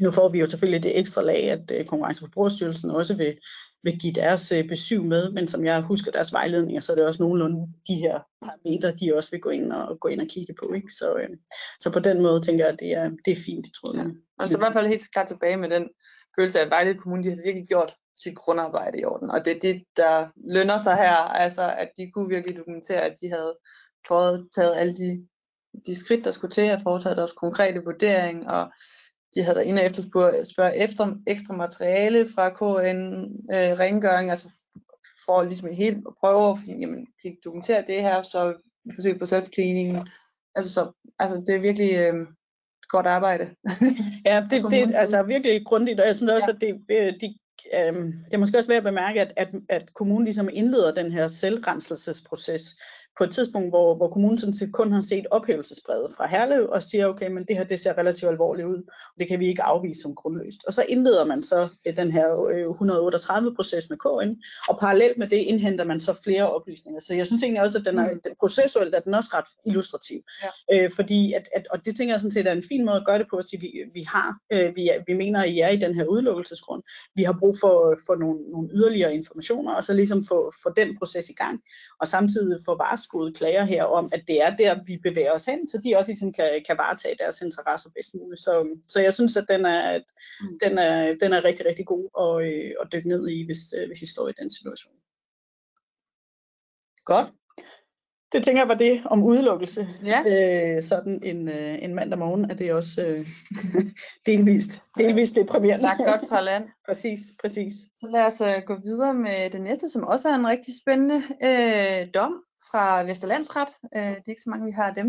[0.00, 3.36] nu får vi jo selvfølgelig det ekstra lag, at øh, Konkurrence- og Forbrugerstyrelsen også vil,
[3.82, 7.06] vil give deres øh, besøg med, men som jeg husker deres vejledninger, så er det
[7.06, 10.54] også nogenlunde de her parametre, de også vil gå ind og, gå ind og kigge
[10.60, 10.72] på.
[10.72, 10.92] Ikke?
[10.92, 11.28] Så, øh,
[11.80, 14.00] så på den måde tænker jeg, at det er, det er fint i tråden.
[14.00, 14.06] Ja.
[14.38, 15.88] Og så i hvert fald helt klart tilbage med den
[16.38, 19.30] følelse af, at Vejle Kommune de har virkelig gjort sit grundarbejde i orden.
[19.30, 23.14] Og det er det, der lønner sig her, altså at de kunne virkelig dokumentere, at
[23.20, 23.58] de havde
[24.06, 25.26] foretaget alle de,
[25.86, 28.72] de skridt, der skulle til at foretage deres konkrete vurdering, og
[29.34, 30.02] de havde inde efter
[30.44, 33.22] spørge efter ekstra materiale fra KN
[33.54, 34.48] øh, rengøring, altså
[35.26, 38.54] for ligesom helt at prøve at jamen, kan dokumentere det her, så
[38.94, 40.10] forsøge på self-cleaning.
[40.54, 42.26] Altså, så, altså det er virkelig øh,
[42.88, 43.44] godt arbejde.
[44.26, 46.54] ja, det, det er altså virkelig grundigt, og jeg synes også, ja.
[46.54, 47.34] at det, øh, de
[47.74, 51.12] øh, det er måske også værd at bemærke, at, at, at kommunen ligesom indleder den
[51.12, 52.76] her selvrenselsesproces
[53.18, 56.82] på et tidspunkt, hvor, hvor kommunen sådan set kun har set ophævelsesbrevet fra Herlev og
[56.82, 59.62] siger, okay, men det her det ser relativt alvorligt ud, og det kan vi ikke
[59.62, 60.64] afvise som grundløst.
[60.66, 65.26] Og så indleder man så øh, den her 138-proces øh, med KN, og parallelt med
[65.26, 67.00] det indhenter man så flere oplysninger.
[67.00, 68.20] Så jeg synes egentlig også, at den er, mm.
[68.40, 70.20] processuelt er den også ret illustrativ.
[70.42, 70.84] Ja.
[70.84, 73.06] Øh, fordi at, at, og det tænker jeg sådan set er en fin måde at
[73.06, 75.68] gøre det på, at sige, vi, vi har, øh, vi, vi mener, at I er
[75.68, 76.82] i den her udelukkelsesgrund.
[77.14, 80.98] Vi har brug for, for nogle, nogle yderligere informationer, og så ligesom få, få den
[80.98, 81.60] proces i gang,
[82.00, 85.44] og samtidig få varslet varskuede klager her om, at det er der, vi bevæger os
[85.44, 88.40] hen, så de også ligesom kan, kan varetage deres interesser bedst muligt.
[88.40, 89.98] Så, så jeg synes, at den er,
[90.40, 90.58] mm.
[90.64, 93.86] den er, den er rigtig, rigtig god at, øh, at dykke ned i, hvis, øh,
[93.86, 94.94] hvis I står i den situation.
[97.04, 97.28] Godt.
[98.32, 99.88] Det tænker jeg var det om udelukkelse.
[100.04, 100.20] Ja.
[100.26, 103.26] Øh, sådan en, øh, en mandag morgen er det også øh,
[104.26, 105.82] delvist, delvist deprimerende.
[105.82, 106.64] Lagt godt fra land.
[106.88, 107.72] præcis, præcis.
[107.72, 111.22] Så lad os uh, gå videre med det næste, som også er en rigtig spændende
[111.42, 112.32] øh, dom
[112.70, 113.68] fra Vesterlandsret.
[113.96, 115.08] Øh, det er ikke så mange, vi har af dem.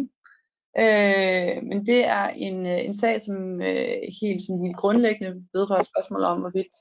[0.83, 5.83] Øh, men det er en, øh, en sag, som øh, helt, som helt grundlæggende vedrører
[5.83, 6.73] spørgsmål om, hvorvidt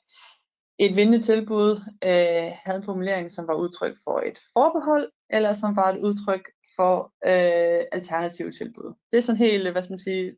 [0.78, 1.70] et vindende tilbud
[2.04, 6.44] øh, havde en formulering, som var udtryk for et forbehold, eller som var et udtryk
[6.76, 8.94] for øh, alternative tilbud.
[9.10, 10.36] Det er sådan helt, hvad skal man sige,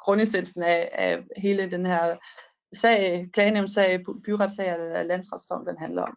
[0.00, 2.16] grundessensen af, af hele den her
[2.74, 6.16] sag, klagenævnssag, byretssag eller landsretsdom, den handler om.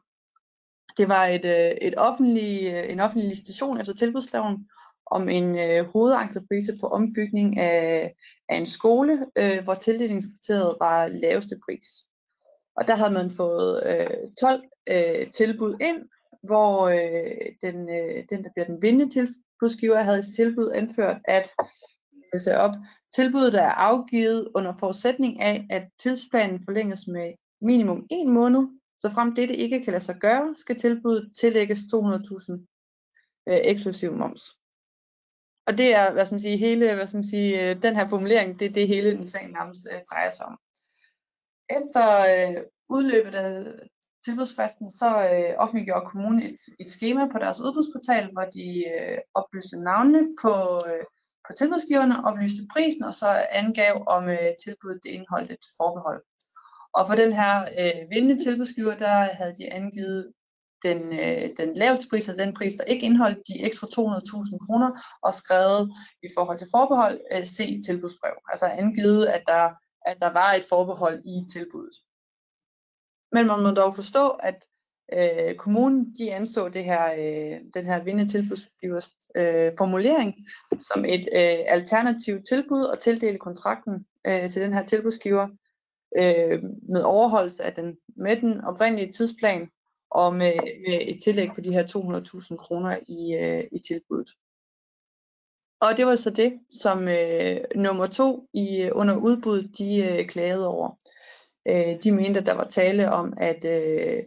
[0.97, 4.67] Det var et, øh, et offentlig, øh, en offentlig licitation efter tilbudsloven
[5.05, 8.15] om en øh, hovedentreprise på ombygning af,
[8.49, 11.87] af en skole, øh, hvor tildelingskriteriet var laveste pris.
[12.75, 15.97] Og der havde man fået øh, 12 øh, tilbud ind,
[16.43, 21.51] hvor øh, den, øh, den, der bliver den vindende tilbudsgiver, havde i tilbud anført, at
[21.61, 21.67] øh,
[22.33, 22.71] læse op,
[23.15, 28.67] tilbuddet er afgivet under forudsætning af, at tidsplanen forlænges med minimum en måned,
[29.01, 32.51] så frem dette ikke kan lade sig gøre, skal tilbuddet tillægges 200.000
[33.49, 34.41] øh, eksklusiv moms.
[35.67, 38.07] Og det er, hvad skal man sige, hele, hvad skal man sige, øh, den her
[38.07, 40.57] formulering, det er det hele sagen nærmest øh, drejer sig om.
[41.69, 43.65] Efter øh, udløbet af
[44.25, 49.77] tilbudsfristen, så øh, offentliggjorde kommunen et, et schema på deres udbudsportal, hvor de øh, oplyste
[49.83, 50.53] navnene på,
[50.89, 51.05] øh,
[51.47, 56.23] på tilbudsgiverne, oplyste prisen, og så angav, om øh, tilbuddet det indeholdt et forbehold.
[56.93, 60.31] Og for den her øh, vindende tilbudsgiver, der havde de angivet
[60.83, 64.91] den, øh, den laveste pris, og den pris, der ikke indeholdt de ekstra 200.000 kroner,
[65.21, 68.33] og skrevet i forhold til forbehold, øh, se tilbudsbrev.
[68.49, 69.69] Altså angivet, at der,
[70.05, 71.95] at der var et forbehold i tilbuddet.
[73.31, 74.65] Men man må dog forstå, at
[75.13, 80.35] øh, kommunen de anså det her, øh, den her vindetilbudsgivers øh, formulering
[80.79, 85.47] som et øh, alternativt tilbud og tildele kontrakten øh, til den her tilbudsgiver
[86.19, 89.69] øh, med overholdelse af den, med den oprindelige tidsplan
[90.11, 90.53] og med,
[90.87, 94.31] med et tillæg på de her 200.000 kroner i, øh, i tilbuddet.
[95.81, 100.25] Og det var så det, som øh, nummer to i, øh, under udbuddet, de øh,
[100.25, 100.89] klagede over.
[101.67, 104.23] Øh, de mente, at der var tale om, at øh,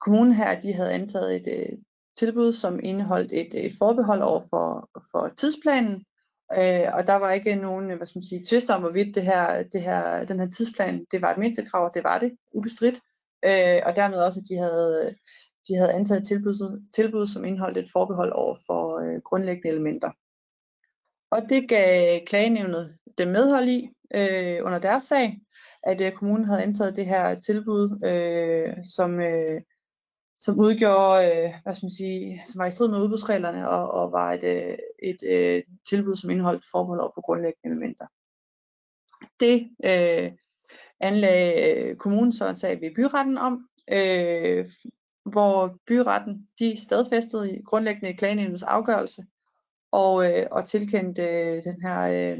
[0.00, 1.78] kommunen her, de havde antaget et øh,
[2.16, 6.04] tilbud, som indeholdt et, et forbehold over for, for tidsplanen,
[6.52, 9.62] øh, og der var ikke nogen, hvad skal man sige, tvister om, hvorvidt det her,
[9.62, 13.00] det her, den her tidsplan, det var et mindste krav, det var det, ubestridt,
[13.44, 15.14] øh, og dermed også, at de havde,
[15.68, 20.10] de havde antaget tilbud, tilbud, som indeholdt et forbehold over for øh, grundlæggende elementer.
[21.30, 25.40] Og det gav klagenævnet det medhold i øh, under deres sag,
[25.82, 29.60] at øh, kommunen havde antaget det her tilbud, øh, som, øh,
[30.44, 34.12] som udgjorde, øh, hvad skal man sige, som var i strid med udbudsreglerne og, og
[34.12, 38.06] var et, øh, et øh, tilbud, som indeholdt forbehold over for grundlæggende elementer.
[39.40, 40.32] Det øh,
[41.00, 44.66] anlagde øh, kommunen så en sag ved byretten om, øh,
[45.24, 49.22] hvor byretten de stadfæstede grundlæggende klagenævnets afgørelse
[49.92, 52.00] og, øh, og tilkendte øh, den her
[52.32, 52.38] øh,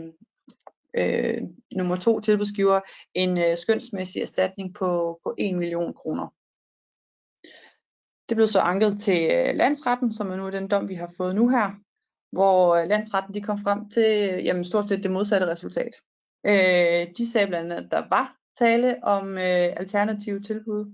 [0.94, 1.42] øh,
[1.76, 2.80] nummer to tilbudsgiver
[3.14, 6.28] en øh, skønsmæssig erstatning på, på 1 million kroner.
[8.28, 11.34] Det blev så anket til øh, landsretten, som er nu den dom, vi har fået
[11.34, 11.70] nu her,
[12.32, 15.92] hvor øh, landsretten de kom frem til jamen, stort set det modsatte resultat.
[16.46, 20.92] Øh, de sagde blandt andet, at der var tale om øh, alternative tilbud,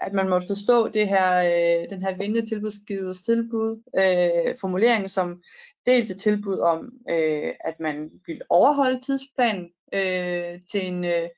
[0.00, 5.42] at man måtte forstå det her, øh, den her vindende tilbudsgivers tilbud, øh, formulering som
[5.86, 11.28] dels et tilbud om, øh, at man ville overholde tidsplanen øh, til, en, øh,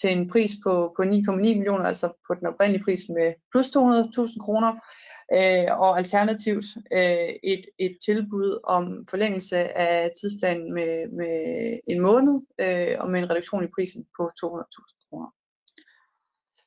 [0.00, 4.44] til en pris på, på 9,9 millioner, altså på den oprindelige pris med plus 200.000
[4.44, 4.72] kroner,
[5.32, 11.34] øh, og alternativt øh, et, et tilbud om forlængelse af tidsplanen med, med
[11.88, 15.30] en måned øh, og med en reduktion i prisen på 200.000 kroner.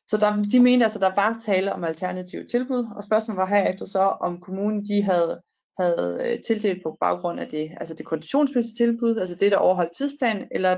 [0.09, 3.85] Så der, de mente altså, der var tale om alternative tilbud, og spørgsmålet var herefter
[3.85, 5.41] så, om kommunen de havde,
[5.79, 9.95] havde øh, tildelt på baggrund af det, altså det konditionsmæssige tilbud, altså det, der overholdt
[9.97, 10.75] tidsplanen, eller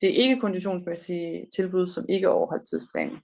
[0.00, 3.18] det ikke konditionsmæssige tilbud, som ikke overholdt tidsplanen.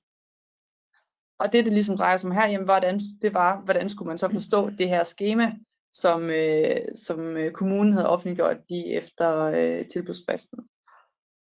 [1.39, 4.19] Og det, det ligesom drejer sig om her, jamen, hvordan, det var, hvordan skulle man
[4.19, 5.53] så forstå det her schema,
[5.93, 10.59] som, øh, som øh, kommunen havde offentliggjort lige efter øh, tilbudsfristen.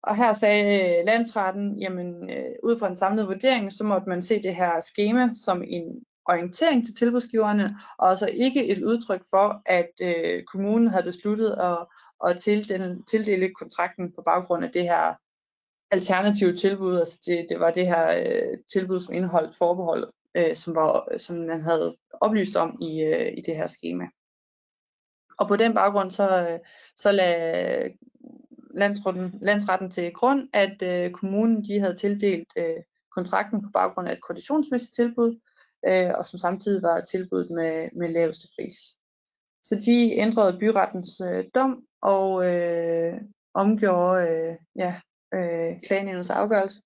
[0.02, 4.22] Og her sagde øh, landsretten, jamen øh, ud fra en samlet vurdering, så måtte man
[4.22, 9.62] se det her schema som en orientering til tilbudsgiverne, og altså ikke et udtryk for,
[9.66, 11.86] at øh, kommunen havde besluttet at,
[12.26, 15.14] at tildele, tildele kontrakten på baggrund af det her
[15.90, 16.98] alternative tilbud.
[16.98, 21.36] Altså det, det var det her øh, tilbud, som indeholdt forbehold, øh, som, var, som
[21.36, 24.04] man havde oplyst om i, øh, i det her schema.
[25.38, 26.58] Og på den baggrund så, øh,
[26.96, 27.92] så lagde
[28.74, 32.82] landsretten, landsretten til grund, at øh, kommunen de havde tildelt øh,
[33.14, 35.40] kontrakten på baggrund af et konditionsmæssigt tilbud,
[35.88, 38.74] øh, og som samtidig var tilbuddet med, med laveste pris.
[39.64, 43.20] Så de ændrede byrettens øh, dom og øh,
[43.54, 45.00] omgjorde øh, ja,
[45.34, 46.82] øh, klagenævnets afgørelse.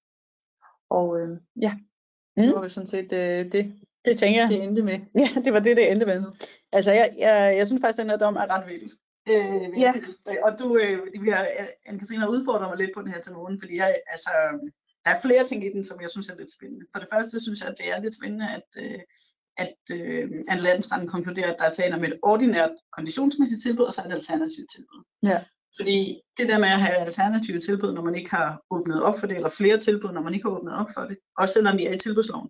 [0.91, 1.73] Og øh, ja,
[2.37, 2.43] mm.
[2.43, 4.49] det var sådan set øh, det, det tænker jeg.
[4.49, 4.99] Det endte med.
[5.15, 6.25] Ja, det var det, det endte med.
[6.73, 8.91] Altså, jeg, jeg, jeg synes faktisk, at den her dom er ret vigtig.
[9.29, 9.95] Øh, ja.
[10.43, 11.47] Og du, øh, vi har,
[11.89, 14.31] Anne-Katrine har udfordret mig lidt på den her til nogen, fordi jeg, altså,
[15.05, 16.87] der er flere ting i den, som jeg synes er lidt spændende.
[16.93, 19.01] For det første synes jeg, at det er lidt spændende, at, øh,
[19.57, 23.93] at, øh, at landsretten konkluderer, at der er tale om et ordinært konditionsmæssigt tilbud, og
[23.93, 25.05] så et alternativt tilbud.
[25.23, 25.45] Ja.
[25.79, 29.27] Fordi det der med at have alternative tilbud, når man ikke har åbnet op for
[29.27, 31.87] det, eller flere tilbud, når man ikke har åbnet op for det, også selvom vi
[31.87, 32.49] er i tilbudsloven,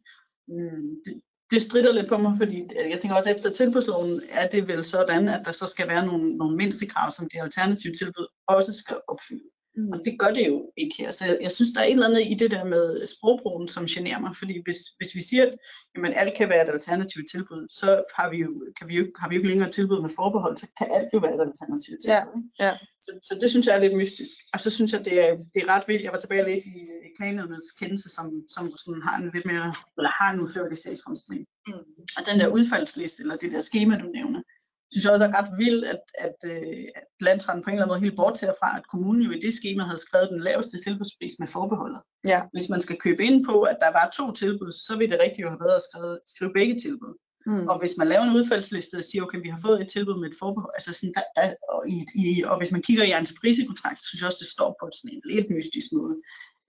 [0.48, 2.58] mm, det, det strider lidt på mig, fordi
[2.92, 6.36] jeg tænker også efter tilbudsloven er det vel sådan, at der så skal være nogle,
[6.36, 9.48] nogle mindstekrav, som det alternative tilbud også skal opfylde.
[9.78, 9.88] Mm.
[9.92, 11.10] Og det gør det jo ikke her.
[11.10, 13.86] Så jeg, jeg synes, der er et eller andet i det der med sprogbrugen, som
[13.86, 14.36] generer mig.
[14.36, 15.54] Fordi hvis, hvis vi siger, at
[15.94, 19.28] jamen, alt kan være et alternativt tilbud, så har vi, jo, kan vi jo, har
[19.28, 22.14] vi jo ikke længere tilbud med forbehold, så kan alt jo være et alternativt tilbud.
[22.60, 22.72] Ja, ja.
[23.00, 24.36] Så, så det synes jeg er lidt mystisk.
[24.52, 26.04] Og så synes jeg, det er, det er ret vildt.
[26.04, 29.46] Jeg var tilbage og læse i, i klagenødens kendelse, som, som sådan har en lidt
[29.46, 31.46] mere, eller har en udførlig sagsfremstilling.
[31.66, 31.72] Mm.
[32.16, 34.42] Og den der udfaldsliste, eller det der schema, du nævner,
[34.90, 37.94] synes jeg også er ret vildt, at, at, øh, at landsretten på en eller anden
[37.94, 41.34] måde helt bort fra, at kommunen jo i det schema havde skrevet den laveste tilbudspris
[41.38, 42.00] med forbeholdet.
[42.32, 42.40] Ja.
[42.52, 45.44] Hvis man skal købe ind på, at der var to tilbud, så vil det rigtigt
[45.44, 47.14] jo have været at skrive, skrive begge tilbud.
[47.46, 47.68] Mm.
[47.68, 50.28] Og hvis man laver en udfaldsliste og siger, okay, vi har fået et tilbud med
[50.28, 53.98] et forbehold, altså sådan, der, der, og, i, i, og hvis man kigger i entreprisekontrakt,
[53.98, 56.14] så synes jeg også, det står på sådan en lidt mystisk måde,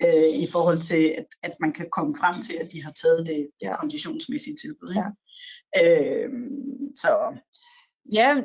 [0.05, 3.27] øh, i forhold til, at, at man kan komme frem til, at de har taget
[3.27, 3.75] det, det ja.
[3.79, 4.89] konditionsmæssige tilbud.
[4.89, 5.03] Ikke?
[5.03, 5.09] Ja.
[5.81, 6.29] Øh,
[7.01, 7.11] så
[8.13, 8.35] Ja,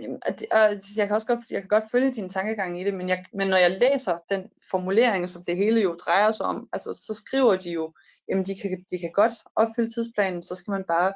[0.53, 3.25] og jeg kan også godt, jeg kan godt følge din tankegang i det, men, jeg,
[3.35, 7.15] men når jeg læser den formulering, som det hele jo drejer sig om, altså så
[7.15, 7.93] skriver de jo,
[8.29, 11.13] jamen de kan, de kan godt opfylde tidsplanen, så skal man bare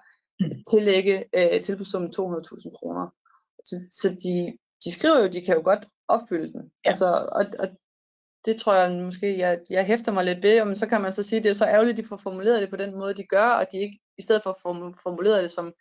[0.70, 3.06] tillægge øh, tilbudssummen 200.000 kroner.
[3.64, 6.62] Så, så de, de skriver jo, de kan jo godt opfylde den.
[6.84, 6.88] Ja.
[6.90, 7.68] Altså, og, og
[8.44, 11.22] det tror jeg måske, jeg, jeg hæfter mig lidt ved, men så kan man så
[11.22, 13.48] sige, det er så ærgerligt, at de får formuleret det på den måde, de gør,
[13.60, 14.60] og de ikke, i stedet for at
[15.02, 15.72] formulere det som,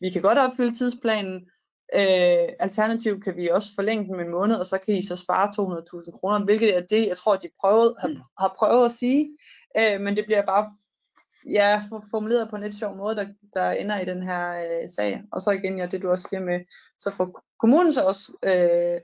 [0.00, 1.50] vi kan godt opfylde tidsplanen,
[1.94, 5.16] Øh, alternativt kan vi også forlænge den med en måned, og så kan I så
[5.16, 5.48] spare
[6.02, 8.16] 200.000 kroner, hvilket er det, jeg tror, de prøvet, har, mm.
[8.38, 9.36] har prøvet at sige.
[9.78, 10.72] Øh, men det bliver bare
[11.50, 15.22] ja, formuleret på en lidt sjov måde, der, der ender i den her øh, sag.
[15.32, 16.60] Og så igen, ja, det du også siger med,
[16.98, 19.00] så får kommunen så også øh,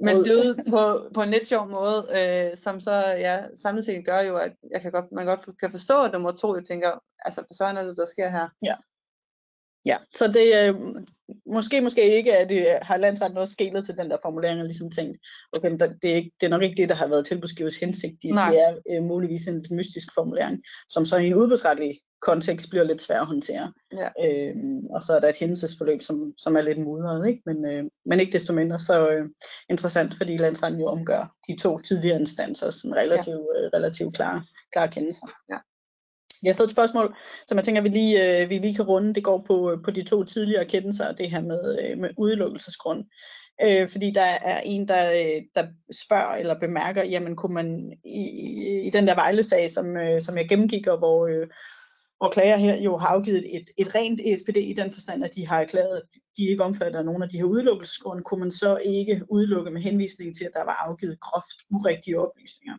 [0.00, 4.20] men det på, på en lidt sjov måde, øh, som så ja, samlet set gør
[4.20, 7.40] jo, at jeg kan godt, man godt kan forstå, at nummer to, jeg tænker, altså,
[7.58, 8.48] hvad er det, der sker her?
[8.62, 8.74] Ja.
[9.86, 10.74] Ja, så det øh,
[11.46, 14.90] måske, måske ikke, at det har landsretten også skælet til den der formulering og ligesom
[14.90, 15.18] tænkt,
[15.52, 18.12] okay, men det, er ikke, det er nok ikke det, der har været tilbudsgivers hensigt.
[18.22, 22.84] Det, det er øh, muligvis en mystisk formulering, som så i en udbudsretlig kontekst bliver
[22.84, 23.72] lidt svær at håndtere.
[23.92, 24.08] Ja.
[24.26, 27.42] Øhm, og så er der et hændelsesforløb, som, som er lidt mudret, ikke?
[27.46, 29.28] Men, øh, men ikke desto mindre så øh,
[29.70, 33.60] interessant, fordi landsretten jo omgør de to tidligere instanser sådan relativt, ja.
[33.60, 35.26] øh, relativt klare, klare kendelser.
[35.50, 35.58] Ja.
[36.42, 39.14] Jeg har fået et spørgsmål, som jeg tænker, vi lige, øh, vi lige kan runde.
[39.14, 43.04] Det går på, øh, på de to tidligere kendelser, det her med, øh, med udelukkelsesgrund.
[43.62, 45.66] Øh, fordi der er en, der, øh, der
[46.06, 50.36] spørger eller bemærker, jamen kunne man i, i, i den der vejlesag, som, øh, som
[50.36, 51.46] jeg gennemgik, og hvor, øh,
[52.18, 55.46] hvor klager her jo har afgivet et, et rent ESPD i den forstand, at de
[55.46, 56.02] har erklæret, at
[56.36, 60.36] de ikke omfatter nogen af de her udelukkelsesgrunde, kunne man så ikke udelukke med henvisning
[60.36, 62.76] til, at der var afgivet groft urigtige oplysninger.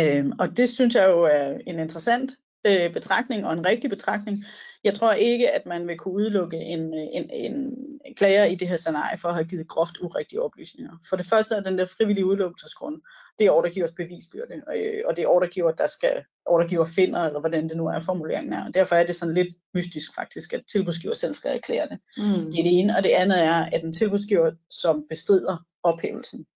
[0.00, 2.32] Øh, og det synes jeg jo er en interessant
[2.66, 4.44] øh, betragtning og en rigtig betragtning.
[4.84, 7.76] Jeg tror ikke, at man vil kunne udelukke en, en, en
[8.16, 10.92] klager i det her scenarie for at have givet groft urigtige oplysninger.
[11.08, 13.02] For det første er den der frivillige udelukkelsesgrund,
[13.38, 17.68] det er ordregivers bevisbyrde, øh, og det er ordregiver, der skal ordregiver finder, eller hvordan
[17.68, 18.66] det nu er, formuleringen er.
[18.66, 21.98] Og derfor er det sådan lidt mystisk faktisk, at tilbudsgiver selv skal erklære det.
[22.16, 22.50] Mm.
[22.50, 26.46] Det er det ene, og det andet er, at en tilbudsgiver, som bestrider ophævelsen,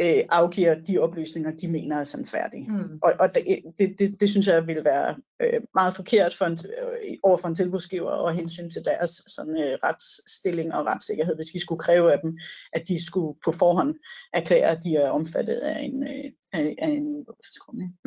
[0.00, 2.66] øh, afgiver de oplysninger, de mener er sandfærdige.
[2.68, 2.98] Mm.
[3.02, 3.44] Og, og det,
[3.78, 7.48] det, det, det synes jeg vil være øh, meget forkert for en, øh, over for
[7.48, 12.12] en tilbudsgiver og hensyn til deres sådan, øh, retsstilling og retssikkerhed, hvis vi skulle kræve
[12.12, 12.38] af dem,
[12.72, 13.94] at de skulle på forhånd
[14.32, 17.26] erklære, at de er omfattet af en, øh, af, af en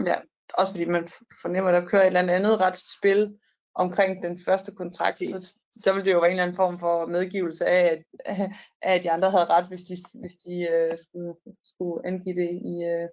[0.05, 0.15] Ja,
[0.53, 1.07] også fordi man
[1.41, 3.33] fornemmer, at der kører et eller andet retsspil
[3.77, 7.05] omkring den første kontrakt, så, så ville det jo være en eller anden form for
[7.05, 8.49] medgivelse af, at,
[8.81, 12.75] at de andre havde ret, hvis de, hvis de uh, skulle, skulle angive det i,
[12.93, 13.07] uh,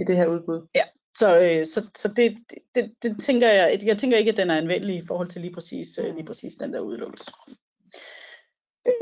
[0.00, 0.68] i det her udbud.
[0.74, 0.84] Ja,
[1.16, 2.38] så, øh, så, så det,
[2.74, 5.54] det, det tænker jeg, jeg tænker ikke, at den er anvendelig i forhold til lige
[5.54, 6.14] præcis, mm.
[6.14, 7.32] lige præcis den der udelukkelse.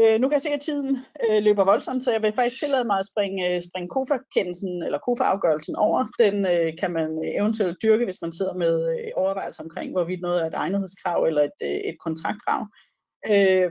[0.00, 2.84] Øh, nu kan jeg se, at tiden øh, løber voldsomt, så jeg vil faktisk tillade
[2.84, 6.06] mig at springe, øh, springe KOFA-kendelsen eller KOFA-afgørelsen over.
[6.18, 10.20] Den øh, kan man øh, eventuelt dyrke, hvis man sidder med øh, overvejelser omkring, hvorvidt
[10.20, 12.66] noget er et egnethedskrav eller et, øh, et kontraktkrav.
[13.30, 13.70] Øh,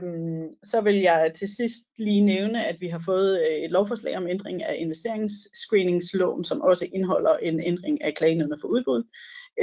[0.64, 4.28] så vil jeg til sidst lige nævne, at vi har fået øh, et lovforslag om
[4.28, 9.02] ændring af investeringsscreeningsloven, som også indeholder en ændring af klagenødene for udbud.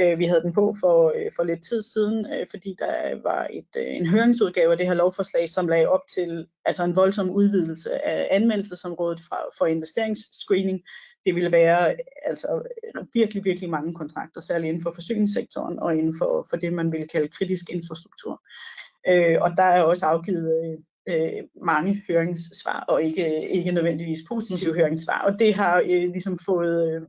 [0.00, 3.96] Øh, vi havde den på for, øh, for lidt tid siden, fordi der var et,
[3.96, 8.28] en høringsudgave af det her lovforslag, som lagde op til altså en voldsom udvidelse af
[8.30, 10.80] anmeldelsesområdet fra, for investeringsscreening.
[11.26, 12.62] Det ville være altså
[13.14, 17.08] virkelig, virkelig mange kontrakter, særligt inden for forsyningssektoren og inden for, for det, man vil
[17.08, 18.42] kalde kritisk infrastruktur.
[19.08, 20.78] Øh, og der er også afgivet
[21.08, 24.78] øh, mange høringssvar, og ikke, ikke nødvendigvis positive mm.
[24.78, 25.20] høringssvar.
[25.20, 27.02] Og det har øh, ligesom fået øh,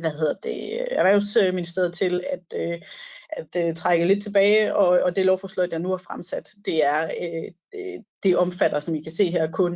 [0.00, 2.80] hvad hedder det, Erhvervsministeriet til at, øh,
[3.28, 7.04] at øh, trække lidt tilbage, og, og det lovforslag, der nu er fremsat, det er
[7.04, 9.72] øh, øh det omfatter, som I kan se her, kun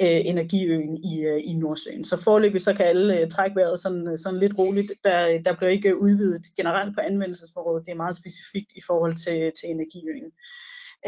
[0.00, 2.04] øh, energiøen i, øh, i Nordsøen.
[2.04, 4.92] Så forløbig så kan alle øh, trække vejret sådan, øh, sådan lidt roligt.
[5.04, 7.86] Der, der bliver ikke udvidet generelt på anvendelsesområdet.
[7.86, 10.32] Det er meget specifikt i forhold til, til energiøen.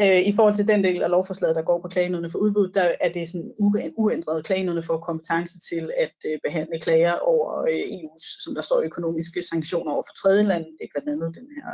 [0.01, 2.91] Øh, I forhold til den del af lovforslaget, der går på klagenødene for udbud, der
[3.01, 3.51] er det sådan
[3.97, 8.81] uændret klagenødene for kompetence til at øh, behandle klager over øh, EU's, som der står,
[8.81, 10.65] økonomiske sanktioner over for tredje land.
[10.65, 11.67] Det er blandt andet den her,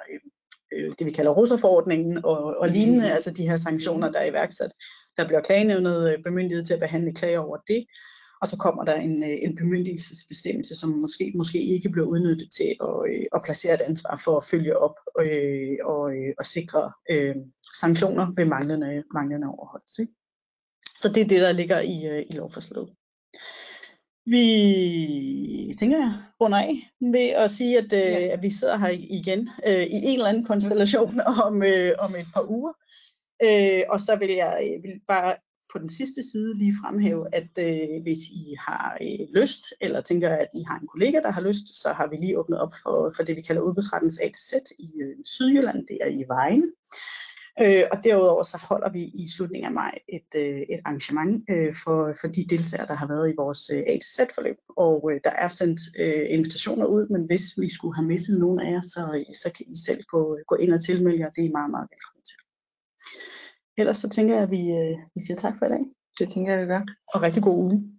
[0.99, 2.73] det vi kalder russerforordningen og, og mm.
[2.73, 3.13] lignende, mm.
[3.13, 4.71] altså de her sanktioner, der er iværksat.
[5.17, 7.85] Der bliver klagenøvnet bemyndiget til at behandle klager over det
[8.41, 12.75] og så kommer der en, øh, en bemyndigelsesbestemmelse, som måske, måske ikke bliver udnyttet til
[12.81, 16.91] at, øh, at placere et ansvar for at følge op øh, og, øh, og sikre
[17.11, 17.35] øh,
[17.79, 20.07] sanktioner ved manglende, manglende overholdelse.
[20.95, 22.89] Så det er det, der ligger i, i lovforslaget.
[24.25, 28.27] Vi tænker jeg runder af ved at sige, at, øh, ja.
[28.27, 32.27] at vi sidder her igen øh, i en eller anden konstellation om, øh, om et
[32.33, 32.73] par uger.
[33.43, 35.35] Øh, og så vil jeg vil bare
[35.71, 40.29] på den sidste side lige fremhæve, at øh, hvis I har øh, lyst, eller tænker,
[40.29, 43.13] at I har en kollega, der har lyst, så har vi lige åbnet op for,
[43.15, 46.63] for det, vi kalder udbudsrettens A til Z i øh, Sydjylland, det er i Vejen.
[47.61, 51.73] Øh, og derudover så holder vi i slutningen af maj et, øh, et arrangement øh,
[51.83, 54.57] for, for de deltagere, der har været i vores øh, A til Z-forløb.
[54.77, 58.59] Og øh, der er sendt øh, invitationer ud, men hvis vi skulle have misset nogen
[58.59, 59.01] af jer, så,
[59.33, 61.29] så kan I selv gå, gå ind og tilmelde jer.
[61.29, 62.48] Det er meget, meget velkommen til.
[63.79, 65.83] Ellers så tænker jeg, at vi, øh, vi siger tak for i dag.
[66.19, 66.81] Det tænker jeg, vi gør.
[67.13, 67.98] Og rigtig god uge.